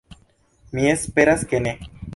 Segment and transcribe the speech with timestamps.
[0.79, 1.77] Mi esperas, ke ne.